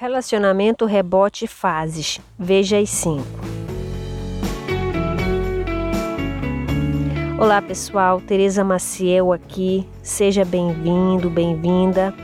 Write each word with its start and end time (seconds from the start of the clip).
Relacionamento 0.00 0.86
rebote 0.86 1.46
fases. 1.46 2.20
Veja 2.38 2.78
as 2.78 2.88
cinco. 2.88 3.22
Olá 7.38 7.60
pessoal, 7.60 8.18
Tereza 8.18 8.64
Maciel 8.64 9.30
aqui. 9.30 9.86
Seja 10.02 10.42
bem-vindo, 10.42 11.28
bem-vinda. 11.28 12.14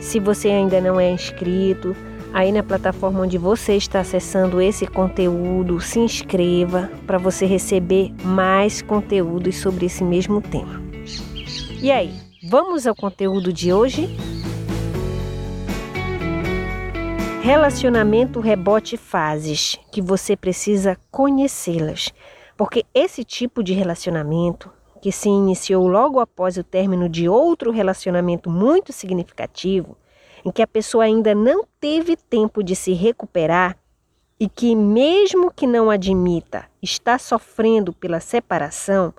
Se 0.00 0.20
você 0.20 0.50
ainda 0.50 0.80
não 0.80 1.00
é 1.00 1.10
inscrito, 1.10 1.96
aí 2.32 2.52
na 2.52 2.62
plataforma 2.62 3.22
onde 3.22 3.36
você 3.36 3.74
está 3.74 3.98
acessando 3.98 4.62
esse 4.62 4.86
conteúdo, 4.86 5.80
se 5.80 5.98
inscreva 5.98 6.88
para 7.08 7.18
você 7.18 7.44
receber 7.44 8.14
mais 8.22 8.82
conteúdos 8.82 9.56
sobre 9.56 9.86
esse 9.86 10.04
mesmo 10.04 10.40
tema. 10.40 10.80
E 11.82 11.90
aí, 11.90 12.14
vamos 12.48 12.86
ao 12.86 12.94
conteúdo 12.94 13.52
de 13.52 13.72
hoje? 13.72 14.16
Relacionamento 17.46 18.40
rebote 18.40 18.96
fases, 18.96 19.78
que 19.92 20.02
você 20.02 20.36
precisa 20.36 20.98
conhecê-las, 21.12 22.12
porque 22.56 22.84
esse 22.92 23.22
tipo 23.22 23.62
de 23.62 23.72
relacionamento, 23.72 24.68
que 25.00 25.12
se 25.12 25.28
iniciou 25.28 25.86
logo 25.86 26.18
após 26.18 26.56
o 26.56 26.64
término 26.64 27.08
de 27.08 27.28
outro 27.28 27.70
relacionamento 27.70 28.50
muito 28.50 28.92
significativo, 28.92 29.96
em 30.44 30.50
que 30.50 30.60
a 30.60 30.66
pessoa 30.66 31.04
ainda 31.04 31.36
não 31.36 31.64
teve 31.78 32.16
tempo 32.16 32.64
de 32.64 32.74
se 32.74 32.92
recuperar 32.94 33.78
e 34.40 34.48
que, 34.48 34.74
mesmo 34.74 35.52
que 35.52 35.68
não 35.68 35.88
admita, 35.88 36.64
está 36.82 37.16
sofrendo 37.16 37.92
pela 37.92 38.18
separação, 38.18 39.14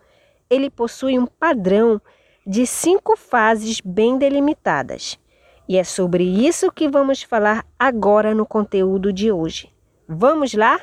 ele 0.49 0.69
possui 0.69 1.17
um 1.17 1.27
padrão 1.27 2.01
de 2.45 2.67
cinco 2.67 3.15
fases 3.15 3.79
bem 3.79 4.17
delimitadas 4.17 5.17
e 5.67 5.77
é 5.77 5.83
sobre 5.83 6.23
isso 6.23 6.71
que 6.71 6.87
vamos 6.87 7.21
falar 7.23 7.65
agora 7.77 8.33
no 8.33 8.45
conteúdo 8.45 9.11
de 9.11 9.31
hoje. 9.31 9.69
Vamos 10.07 10.53
lá? 10.53 10.79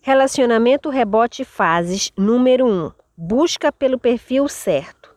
Relacionamento 0.00 0.90
rebote 0.90 1.44
fases 1.44 2.12
número 2.16 2.66
1. 2.66 2.68
Um, 2.68 2.92
busca 3.16 3.72
pelo 3.72 3.98
perfil 3.98 4.48
certo. 4.48 5.12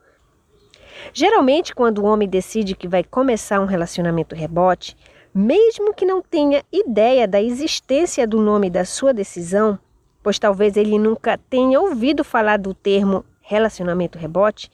Geralmente, 1.13 1.75
quando 1.75 1.99
o 1.99 2.05
homem 2.05 2.27
decide 2.27 2.75
que 2.75 2.87
vai 2.87 3.03
começar 3.03 3.59
um 3.59 3.65
relacionamento 3.65 4.33
rebote, 4.33 4.95
mesmo 5.33 5.93
que 5.93 6.05
não 6.05 6.21
tenha 6.21 6.63
ideia 6.71 7.27
da 7.27 7.41
existência 7.41 8.25
do 8.25 8.41
nome 8.41 8.69
da 8.69 8.83
sua 8.83 9.13
decisão, 9.13 9.77
pois 10.23 10.39
talvez 10.39 10.75
ele 10.75 10.97
nunca 10.97 11.37
tenha 11.37 11.79
ouvido 11.79 12.23
falar 12.23 12.57
do 12.57 12.73
termo 12.73 13.23
relacionamento 13.41 14.17
rebote, 14.17 14.71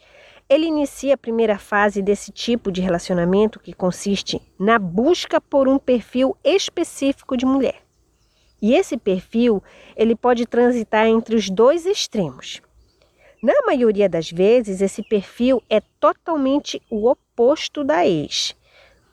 ele 0.54 0.68
inicia 0.68 1.16
a 1.16 1.18
primeira 1.18 1.58
fase 1.58 2.02
desse 2.02 2.32
tipo 2.32 2.72
de 2.72 2.80
relacionamento 2.80 3.59
que 3.59 3.73
consiste 3.73 4.40
na 4.60 4.78
busca 4.78 5.42
por 5.42 5.68
um 5.68 5.80
perfil 5.80 6.38
específico 6.44 7.36
de 7.36 7.45
mulher. 7.45 7.82
E 8.62 8.76
esse 8.76 8.95
perfil, 8.95 9.64
ele 9.95 10.16
pode 10.16 10.45
transitar 10.45 11.08
entre 11.08 11.36
os 11.36 11.50
dois 11.50 11.86
extremos. 11.86 12.62
Na 13.42 13.54
maioria 13.66 14.08
das 14.08 14.32
vezes, 14.32 14.80
esse 14.80 15.02
perfil 15.02 15.62
é 15.70 15.82
totalmente 16.00 16.82
o 16.90 17.10
oposto 17.10 17.84
da 17.84 18.06
ex, 18.06 18.56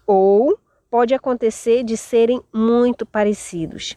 ou 0.06 0.58
pode 0.90 1.14
acontecer 1.14 1.82
de 1.82 1.96
serem 1.96 2.40
muito 2.52 3.06
parecidos. 3.06 3.96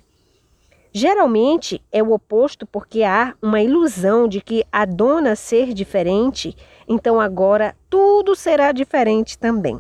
Geralmente 0.94 1.82
é 1.92 2.02
o 2.02 2.14
oposto 2.14 2.66
porque 2.66 3.04
há 3.04 3.36
uma 3.42 3.62
ilusão 3.62 4.28
de 4.28 4.40
que 4.40 4.64
a 4.72 4.86
dona 4.86 5.36
ser 5.36 5.74
diferente, 5.74 6.56
então 6.88 7.20
agora 7.20 7.76
tudo 7.90 8.36
será 8.36 8.72
diferente 8.72 9.38
também. 9.38 9.80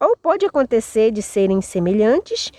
Ou 0.00 0.16
pode 0.16 0.44
acontecer 0.44 1.10
de 1.10 1.22
serem 1.22 1.60
semelhantes 1.60 2.50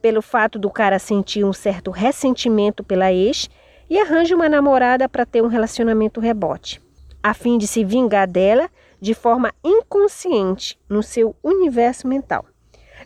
pelo 0.00 0.20
fato 0.20 0.58
do 0.58 0.70
cara 0.70 0.98
sentir 0.98 1.44
um 1.44 1.52
certo 1.52 1.90
ressentimento 1.90 2.82
pela 2.82 3.12
ex 3.12 3.48
e 3.88 3.98
arranja 3.98 4.34
uma 4.34 4.48
namorada 4.48 5.08
para 5.08 5.26
ter 5.26 5.42
um 5.42 5.48
relacionamento 5.48 6.20
rebote, 6.20 6.80
a 7.22 7.34
fim 7.34 7.58
de 7.58 7.66
se 7.66 7.84
vingar 7.84 8.26
dela 8.26 8.70
de 9.00 9.14
forma 9.14 9.52
inconsciente 9.64 10.78
no 10.88 11.02
seu 11.02 11.36
universo 11.42 12.06
mental. 12.06 12.44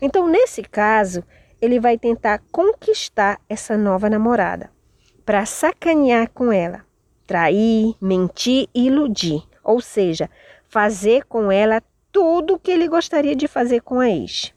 Então, 0.00 0.28
nesse 0.28 0.62
caso, 0.62 1.24
ele 1.60 1.80
vai 1.80 1.98
tentar 1.98 2.42
conquistar 2.52 3.40
essa 3.48 3.76
nova 3.76 4.10
namorada 4.10 4.70
para 5.24 5.44
sacanear 5.44 6.30
com 6.30 6.52
ela, 6.52 6.84
trair, 7.26 7.94
mentir 8.00 8.68
e 8.74 8.86
iludir, 8.86 9.42
ou 9.66 9.80
seja, 9.80 10.30
fazer 10.68 11.24
com 11.24 11.50
ela 11.50 11.82
tudo 12.12 12.54
o 12.54 12.58
que 12.58 12.70
ele 12.70 12.88
gostaria 12.88 13.34
de 13.34 13.48
fazer 13.48 13.80
com 13.82 14.00
a 14.00 14.08
ex. 14.08 14.54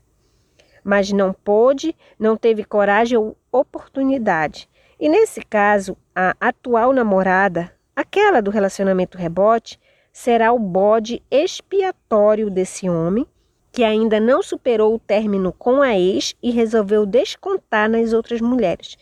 Mas 0.84 1.12
não 1.12 1.34
pôde, 1.34 1.96
não 2.18 2.38
teve 2.38 2.64
coragem 2.64 3.18
ou 3.18 3.36
oportunidade. 3.52 4.70
E 5.00 5.10
nesse 5.10 5.42
caso, 5.42 5.98
a 6.16 6.36
atual 6.40 6.94
namorada, 6.94 7.74
aquela 7.96 8.42
do 8.42 8.52
relacionamento 8.52 9.18
rebote, 9.18 9.80
será 10.14 10.54
o 10.54 10.60
bode 10.60 11.22
expiatório 11.30 12.50
desse 12.50 12.90
homem 12.90 13.26
que 13.72 13.84
ainda 13.84 14.20
não 14.20 14.42
superou 14.42 14.96
o 14.96 15.00
término 15.00 15.54
com 15.54 15.82
a 15.82 15.98
ex 15.98 16.36
e 16.42 16.52
resolveu 16.52 17.06
descontar 17.06 17.90
nas 17.90 18.14
outras 18.14 18.42
mulheres. 18.42 18.98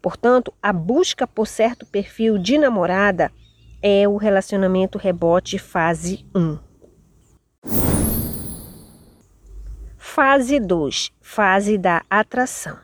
Portanto, 0.00 0.52
a 0.62 0.72
busca 0.72 1.26
por 1.26 1.46
certo 1.46 1.84
perfil 1.86 2.38
de 2.38 2.56
namorada 2.56 3.30
é 3.88 4.08
o 4.08 4.16
relacionamento 4.16 4.98
rebote 4.98 5.60
fase 5.60 6.26
1. 6.34 6.58
Fase 9.96 10.58
2, 10.58 11.12
fase 11.20 11.78
da 11.78 12.02
atração. 12.10 12.76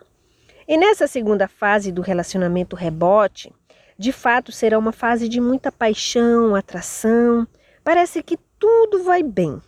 E 0.68 0.76
nessa 0.76 1.08
segunda 1.08 1.48
fase 1.48 1.90
do 1.90 2.02
relacionamento 2.02 2.76
rebote, 2.76 3.52
de 3.98 4.12
fato 4.12 4.52
será 4.52 4.78
uma 4.78 4.92
fase 4.92 5.28
de 5.28 5.40
muita 5.40 5.72
paixão, 5.72 6.54
atração. 6.54 7.48
Parece 7.82 8.22
que 8.22 8.38
tudo 8.56 9.02
vai 9.02 9.24
bem. 9.24 9.60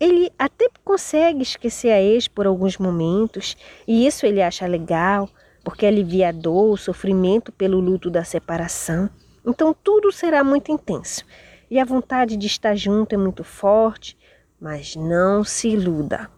Ele 0.00 0.32
até 0.38 0.66
consegue 0.82 1.42
esquecer 1.42 1.90
a 1.90 2.00
ex 2.00 2.26
por 2.26 2.46
alguns 2.46 2.78
momentos, 2.78 3.54
e 3.86 4.06
isso 4.06 4.24
ele 4.24 4.40
acha 4.40 4.66
legal, 4.66 5.28
porque 5.62 5.84
alivia 5.84 6.30
a 6.30 6.32
dor, 6.32 6.70
o 6.70 6.76
sofrimento 6.78 7.52
pelo 7.52 7.80
luto 7.80 8.08
da 8.08 8.24
separação. 8.24 9.10
Então 9.44 9.74
tudo 9.74 10.12
será 10.12 10.44
muito 10.44 10.70
intenso. 10.70 11.24
E 11.70 11.78
a 11.78 11.84
vontade 11.84 12.36
de 12.36 12.46
estar 12.46 12.74
junto 12.74 13.14
é 13.14 13.18
muito 13.18 13.44
forte, 13.44 14.16
mas 14.60 14.96
não 14.96 15.44
se 15.44 15.68
iluda, 15.68 16.30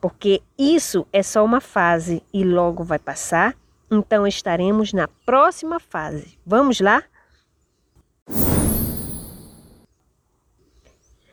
porque 0.00 0.42
isso 0.58 1.06
é 1.12 1.22
só 1.22 1.44
uma 1.44 1.60
fase 1.60 2.22
e 2.32 2.44
logo 2.44 2.84
vai 2.84 2.98
passar. 2.98 3.56
Então 3.90 4.26
estaremos 4.26 4.92
na 4.92 5.08
próxima 5.08 5.80
fase. 5.80 6.38
Vamos 6.44 6.80
lá? 6.80 7.02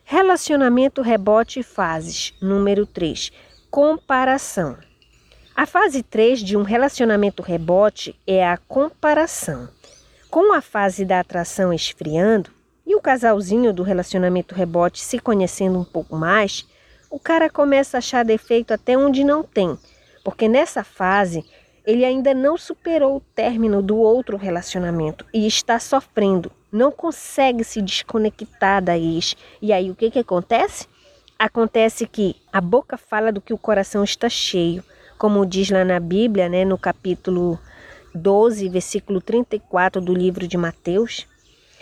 Relacionamento 0.04 1.02
rebote 1.02 1.64
fases. 1.64 2.34
Número 2.42 2.86
3. 2.86 3.32
Comparação. 3.70 4.78
A 5.56 5.66
fase 5.66 6.04
3 6.04 6.40
de 6.40 6.58
um 6.58 6.64
relacionamento 6.64 7.42
rebote 7.42 8.20
é 8.28 8.46
a 8.46 8.58
comparação. 8.58 9.70
Com 10.32 10.54
a 10.54 10.62
fase 10.62 11.06
da 11.06 11.20
atração 11.20 11.72
esfriando 11.72 12.50
e 12.88 12.96
o 12.96 13.02
casalzinho 13.02 13.72
do 13.72 13.84
relacionamento 13.84 14.56
rebote 14.56 15.00
se 15.00 15.20
conhecendo 15.20 15.78
um 15.78 15.84
pouco 15.84 16.16
mais, 16.16 16.66
o 17.10 17.20
cara 17.20 17.50
começa 17.50 17.98
a 17.98 18.00
achar 18.00 18.26
defeito 18.26 18.74
até 18.74 18.98
onde 18.98 19.24
não 19.24 19.44
tem, 19.44 19.78
porque 20.24 20.48
nessa 20.48 20.84
fase 20.84 21.46
ele 21.86 22.06
ainda 22.06 22.34
não 22.34 22.58
superou 22.58 23.18
o 23.18 23.24
término 23.36 23.82
do 23.82 23.98
outro 23.98 24.38
relacionamento 24.38 25.26
e 25.34 25.46
está 25.46 25.78
sofrendo 25.78 26.52
não 26.72 26.92
consegue 26.92 27.64
se 27.64 27.82
desconectar 27.82 28.82
da 28.82 28.98
ex. 28.98 29.36
E 29.62 29.74
aí 29.74 29.92
o 29.92 29.96
que, 29.96 30.10
que 30.10 30.20
acontece? 30.20 30.88
Acontece 31.38 32.08
que 32.08 32.36
a 32.54 32.62
boca 32.62 32.98
fala 32.98 33.32
do 33.32 33.42
que 33.42 33.54
o 33.54 33.58
coração 33.58 34.04
está 34.04 34.30
cheio, 34.30 34.84
como 35.18 35.46
diz 35.46 35.70
lá 35.70 35.84
na 35.84 36.00
Bíblia, 36.00 36.48
né, 36.48 36.64
no 36.64 36.78
capítulo 36.78 37.60
12, 38.14 38.70
versículo 38.70 39.22
34 39.22 40.02
do 40.02 40.14
livro 40.14 40.48
de 40.48 40.58
Mateus. 40.58 41.28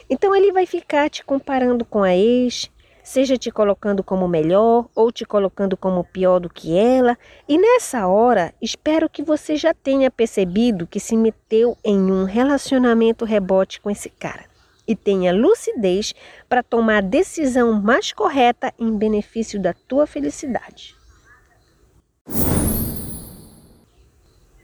Então 0.09 0.35
ele 0.35 0.51
vai 0.51 0.65
ficar 0.65 1.09
te 1.09 1.23
comparando 1.23 1.85
com 1.85 2.03
a 2.03 2.15
ex, 2.15 2.69
seja 3.03 3.37
te 3.37 3.51
colocando 3.51 4.03
como 4.03 4.27
melhor 4.27 4.87
ou 4.95 5.11
te 5.11 5.25
colocando 5.25 5.75
como 5.75 6.03
pior 6.03 6.39
do 6.39 6.49
que 6.49 6.77
ela. 6.77 7.17
E 7.47 7.57
nessa 7.57 8.07
hora, 8.07 8.53
espero 8.61 9.09
que 9.09 9.23
você 9.23 9.55
já 9.55 9.73
tenha 9.73 10.11
percebido 10.11 10.87
que 10.87 10.99
se 10.99 11.15
meteu 11.15 11.77
em 11.83 12.11
um 12.11 12.23
relacionamento 12.23 13.25
rebote 13.25 13.81
com 13.81 13.89
esse 13.89 14.09
cara 14.09 14.45
e 14.87 14.95
tenha 14.95 15.31
lucidez 15.31 16.15
para 16.47 16.63
tomar 16.63 16.97
a 16.97 17.01
decisão 17.01 17.79
mais 17.79 18.11
correta 18.11 18.73
em 18.79 18.97
benefício 18.97 19.61
da 19.61 19.71
tua 19.71 20.07
felicidade. 20.07 20.98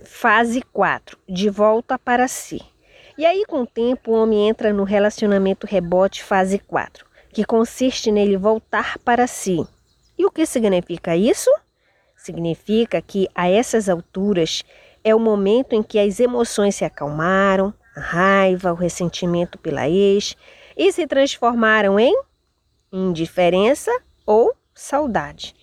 Fase 0.06 0.62
4 0.62 1.18
De 1.28 1.50
volta 1.50 1.98
para 1.98 2.28
si. 2.28 2.62
E 3.18 3.26
aí, 3.26 3.44
com 3.46 3.62
o 3.62 3.68
tempo, 3.68 4.12
o 4.12 4.14
homem 4.14 4.50
entra 4.50 4.72
no 4.72 4.84
relacionamento 4.84 5.66
rebote 5.66 6.24
fase 6.24 6.60
4, 6.60 7.06
que 7.34 7.44
consiste 7.44 8.12
nele 8.12 8.38
voltar 8.38 9.00
para 9.00 9.26
si. 9.26 9.66
E 10.18 10.26
o 10.26 10.32
que 10.32 10.46
significa 10.46 11.16
isso? 11.16 11.50
Significa 12.16 13.02
que 13.02 13.28
a 13.34 13.50
essas 13.50 13.90
alturas 13.90 14.64
é 15.04 15.16
o 15.16 15.20
momento 15.20 15.74
em 15.74 15.82
que 15.82 15.98
as 15.98 16.20
emoções 16.20 16.76
se 16.76 16.86
acalmaram, 16.86 17.74
a 17.96 18.00
raiva, 18.00 18.72
o 18.72 18.76
ressentimento 18.76 19.58
pela 19.58 19.90
ex, 19.90 20.36
e 20.78 20.92
se 20.92 21.08
transformaram 21.08 22.00
em 22.00 22.14
indiferença 22.92 23.92
ou 24.26 24.54
saudade. 24.74 25.56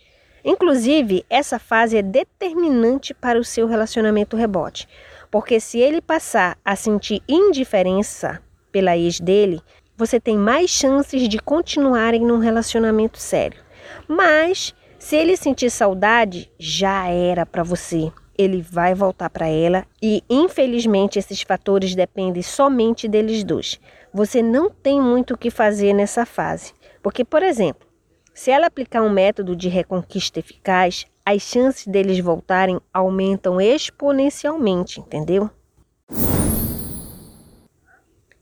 Inclusive, 0.45 1.25
essa 1.31 1.59
fase 1.59 1.97
é 1.97 2.03
determinante 2.03 3.15
para 3.15 3.39
o 3.39 3.45
seu 3.45 3.67
relacionamento 3.67 4.37
rebote, 4.37 4.89
porque 5.31 5.61
se 5.61 5.79
ele 5.79 6.01
passar 6.01 6.59
a 6.65 6.75
sentir 6.75 7.23
indiferença 7.29 8.43
pela 8.73 8.97
ex 8.97 9.21
dele, 9.21 9.61
você 9.97 10.19
tem 10.19 10.37
mais 10.37 10.71
chances 10.71 11.29
de 11.29 11.39
continuarem 11.39 12.23
num 12.23 12.39
relacionamento 12.39 13.19
sério. 13.19 13.61
Mas 14.09 14.75
se 14.99 15.17
ele 15.17 15.37
sentir 15.37 15.71
saudade, 15.71 16.51
já 16.59 17.09
era 17.09 17.45
para 17.45 17.63
você. 17.63 18.11
Ele 18.37 18.63
vai 18.63 18.95
voltar 18.95 19.29
para 19.31 19.47
ela 19.47 19.85
e, 20.03 20.25
infelizmente, 20.29 21.19
esses 21.19 21.43
fatores 21.43 21.95
dependem 21.95 22.43
somente 22.43 23.07
deles 23.07 23.45
dois. 23.45 23.79
Você 24.13 24.43
não 24.43 24.71
tem 24.71 25.01
muito 25.01 25.35
o 25.35 25.39
que 25.39 25.51
fazer 25.51 25.93
nessa 25.93 26.25
fase, 26.25 26.73
porque, 27.03 27.25
por 27.25 27.43
exemplo, 27.43 27.87
se 28.35 28.51
ela 28.51 28.67
aplicar 28.67 29.03
um 29.03 29.11
método 29.11 29.55
de 29.55 29.69
reconquista 29.69 30.39
eficaz, 30.39 31.07
as 31.25 31.43
chances 31.43 31.87
deles 31.87 32.19
voltarem 32.19 32.81
aumentam 32.93 33.61
exponencialmente, 33.61 35.01
entendeu? 35.01 35.51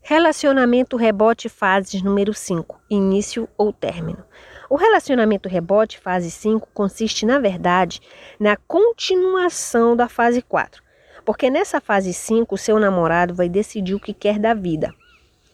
Relacionamento 0.01 0.97
rebote 0.97 1.49
fases 1.49 2.03
número 2.03 2.33
5, 2.33 2.81
início 2.89 3.49
ou 3.57 3.73
término. 3.73 4.25
O 4.69 4.77
relacionamento 4.77 5.49
rebote 5.49 5.99
fase 5.99 6.31
5 6.31 6.69
consiste, 6.73 7.27
na 7.27 7.39
verdade, 7.39 8.01
na 8.39 8.57
continuação 8.57 9.95
da 9.95 10.09
fase 10.09 10.43
4. 10.43 10.83
Porque 11.25 11.51
nessa 11.51 11.81
fase 11.81 12.13
5, 12.13 12.55
o 12.55 12.59
seu 12.59 12.79
namorado 12.79 13.35
vai 13.35 13.49
decidir 13.49 13.95
o 13.95 14.01
que 14.01 14.15
quer 14.15 14.39
da 14.39 14.55
vida 14.55 14.95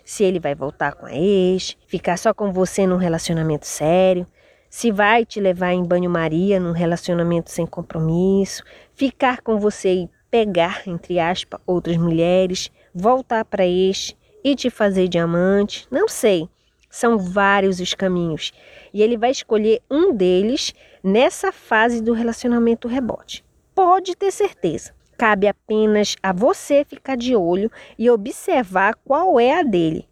se 0.06 0.22
ele 0.22 0.38
vai 0.38 0.54
voltar 0.54 0.94
com 0.94 1.04
a 1.04 1.12
ex, 1.12 1.76
ficar 1.88 2.16
só 2.16 2.32
com 2.32 2.52
você 2.52 2.86
num 2.86 2.96
relacionamento 2.96 3.66
sério, 3.66 4.24
se 4.70 4.92
vai 4.92 5.26
te 5.26 5.40
levar 5.40 5.72
em 5.72 5.82
banho-maria 5.82 6.60
num 6.60 6.70
relacionamento 6.70 7.50
sem 7.50 7.66
compromisso, 7.66 8.62
ficar 8.94 9.42
com 9.42 9.58
você 9.58 9.94
e 9.94 10.10
pegar, 10.30 10.86
entre 10.86 11.18
aspas, 11.18 11.60
outras 11.66 11.96
mulheres, 11.96 12.70
voltar 12.94 13.44
para 13.44 13.66
ex 13.66 14.14
e 14.44 14.54
te 14.54 14.70
fazer 14.70 15.08
diamante, 15.08 15.88
não 15.90 16.06
sei. 16.06 16.48
São 16.88 17.18
vários 17.18 17.80
os 17.80 17.92
caminhos 17.92 18.52
e 18.94 19.02
ele 19.02 19.16
vai 19.16 19.32
escolher 19.32 19.82
um 19.90 20.14
deles 20.14 20.72
nessa 21.02 21.50
fase 21.50 22.00
do 22.00 22.12
relacionamento 22.12 22.86
rebote. 22.86 23.44
Pode 23.74 24.14
ter 24.14 24.30
certeza. 24.30 24.95
Cabe 25.16 25.48
apenas 25.48 26.14
a 26.22 26.32
você 26.32 26.84
ficar 26.84 27.16
de 27.16 27.34
olho 27.34 27.70
e 27.98 28.10
observar 28.10 28.94
qual 29.04 29.40
é 29.40 29.58
a 29.58 29.62
dele, 29.62 30.06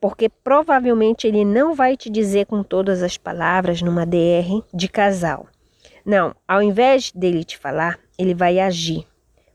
porque 0.00 0.28
provavelmente 0.28 1.26
ele 1.26 1.44
não 1.44 1.74
vai 1.74 1.96
te 1.96 2.08
dizer 2.08 2.46
com 2.46 2.62
todas 2.62 3.02
as 3.02 3.18
palavras 3.18 3.82
numa 3.82 4.06
DR 4.06 4.62
de 4.72 4.88
casal. 4.88 5.46
Não, 6.04 6.34
ao 6.46 6.62
invés 6.62 7.12
dele 7.12 7.44
te 7.44 7.58
falar, 7.58 7.98
ele 8.18 8.32
vai 8.32 8.58
agir. 8.58 9.06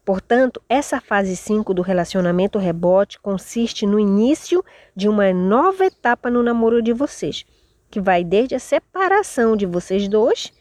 Portanto, 0.03 0.61
essa 0.67 0.99
fase 0.99 1.35
5 1.35 1.73
do 1.73 1.81
relacionamento 1.81 2.59
rebote 2.59 3.19
consiste 3.19 3.85
no 3.85 3.99
início 3.99 4.63
de 4.95 5.07
uma 5.07 5.31
nova 5.31 5.85
etapa 5.85 6.29
no 6.29 6.43
namoro 6.43 6.81
de 6.81 6.91
vocês, 6.91 7.45
que 7.89 8.01
vai 8.01 8.23
desde 8.23 8.55
a 8.55 8.59
separação 8.59 9.55
de 9.55 9.65
vocês 9.65 10.07
dois 10.07 10.51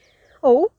ou 0.40 0.70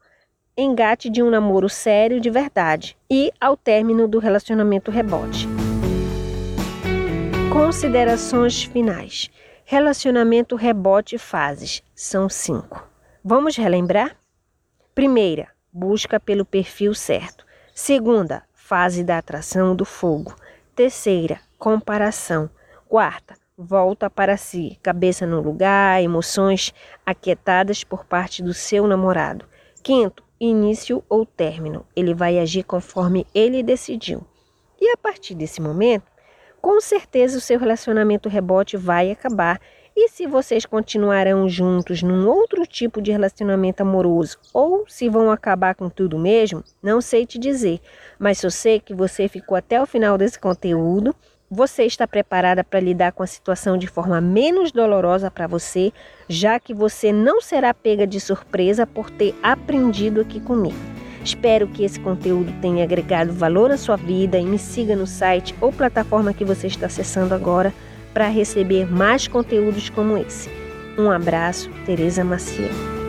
engate 0.58 1.10
de 1.10 1.24
um 1.24 1.30
namoro 1.30 1.70
sério 1.70 2.20
de 2.20 2.30
verdade 2.30 2.98
e 3.10 3.32
ao 3.40 3.56
término 3.56 4.08
do 4.08 4.20
relacionamento 4.20 4.92
rebote. 4.92 5.48
Considerações 7.52 8.64
finais. 8.64 9.30
Relacionamento 9.64 10.56
rebote 10.56 11.18
fases 11.18 11.82
são 11.96 12.28
cinco. 12.28 12.88
Vamos 13.24 13.56
relembrar? 13.56 14.18
Primeira, 14.94 15.48
busca 15.72 16.20
pelo 16.20 16.44
perfil 16.44 16.94
certo. 16.94 17.46
Segunda, 17.74 18.44
fase 18.54 19.04
da 19.04 19.18
atração 19.18 19.76
do 19.76 19.86
fogo. 19.86 20.36
Terceira, 20.76 21.40
comparação. 21.58 22.50
Quarta, 22.90 23.36
volta 23.58 24.10
para 24.10 24.36
si, 24.36 24.78
cabeça 24.84 25.26
no 25.26 25.40
lugar, 25.40 26.02
emoções 26.02 26.74
aquietadas 27.06 27.84
por 27.84 28.06
parte 28.06 28.44
do 28.44 28.54
seu 28.54 28.86
namorado. 28.88 29.46
Quinto, 29.82 30.24
início 30.50 31.04
ou 31.08 31.26
término. 31.26 31.86
Ele 31.96 32.14
vai 32.14 32.40
agir 32.40 32.64
conforme 32.64 33.28
ele 33.34 33.62
decidiu. 33.62 34.26
E 34.80 34.90
a 34.90 34.98
partir 34.98 35.36
desse 35.36 35.62
momento, 35.62 36.06
com 36.60 36.82
certeza 36.82 37.38
o 37.38 37.42
seu 37.42 37.60
relacionamento 37.60 38.28
rebote 38.28 38.76
vai 38.76 39.12
acabar. 39.12 39.62
E 39.96 40.10
se 40.10 40.26
vocês 40.26 40.66
continuarão 40.66 41.48
juntos 41.48 42.02
num 42.02 42.28
outro 42.28 42.66
tipo 42.66 43.02
de 43.02 43.12
relacionamento 43.12 43.82
amoroso 43.82 44.38
ou 44.54 44.86
se 44.88 45.10
vão 45.10 45.30
acabar 45.30 45.76
com 45.76 45.90
tudo 45.90 46.18
mesmo, 46.18 46.64
não 46.82 47.02
sei 47.02 47.26
te 47.26 47.38
dizer, 47.38 47.80
mas 48.18 48.40
só 48.40 48.50
sei 48.50 48.80
que 48.80 48.96
você 48.96 49.28
ficou 49.28 49.56
até 49.56 49.82
o 49.82 49.86
final 49.86 50.18
desse 50.18 50.40
conteúdo 50.40 51.14
você 51.52 51.84
está 51.84 52.08
preparada 52.08 52.64
para 52.64 52.80
lidar 52.80 53.12
com 53.12 53.22
a 53.22 53.28
situação 53.28 53.78
de 53.78 53.86
forma 53.86 54.22
menos 54.22 54.72
dolorosa 54.72 55.30
para 55.30 55.48
você, 55.48 55.92
já 56.30 56.58
que 56.58 56.74
você 56.74 57.12
não 57.12 57.42
será 57.42 57.74
pega 57.74 58.08
de 58.08 58.22
surpresa 58.22 58.88
por 58.88 59.10
ter 59.10 59.36
aprendido 59.44 60.22
aqui 60.22 60.40
comigo. 60.40 60.78
Espero 61.26 61.68
que 61.68 61.84
esse 61.84 62.00
conteúdo 62.00 62.54
tenha 62.62 62.86
agregado 62.86 63.34
valor 63.34 63.70
à 63.70 63.78
sua 63.78 63.98
vida 63.98 64.40
e 64.40 64.46
me 64.46 64.58
siga 64.58 64.96
no 64.96 65.06
site 65.06 65.54
ou 65.60 65.74
plataforma 65.74 66.34
que 66.34 66.46
você 66.46 66.68
está 66.68 66.86
acessando 66.86 67.36
agora 67.36 67.74
para 68.14 68.30
receber 68.30 68.90
mais 68.90 69.28
conteúdos 69.28 69.90
como 69.90 70.18
esse. 70.18 70.50
Um 70.98 71.12
abraço, 71.12 71.70
Tereza 71.86 72.24
Maciel. 72.24 73.01